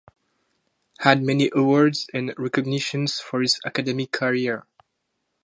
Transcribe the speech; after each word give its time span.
Had 1.01 1.21
many 1.21 1.51
awards 1.53 2.07
and 2.11 2.33
recognitions 2.35 3.19
for 3.19 3.39
his 3.39 3.59
academic 3.63 4.11
career. 4.11 4.65